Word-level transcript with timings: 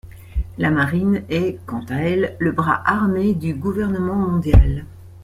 La 0.57 0.71
Marine 0.71 1.21
est, 1.29 1.59
quant 1.67 1.83
à 1.89 1.97
elle, 1.97 2.35
le 2.39 2.51
bras 2.51 2.81
armé 2.87 3.35
du 3.35 3.53
Gouvernement 3.53 4.15
Mondial. 4.15 4.87